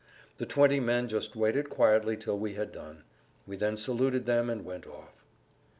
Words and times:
The 0.37 0.47
twenty 0.47 0.79
men 0.79 1.07
just 1.09 1.35
waited 1.35 1.69
quietly 1.69 2.17
till 2.17 2.39
we 2.39 2.53
had 2.55 2.71
done; 2.71 3.03
we 3.45 3.55
then 3.55 3.77
saluted 3.77 4.25
them 4.25 4.49
and 4.49 4.65
went 4.65 4.87
off. 4.87 5.21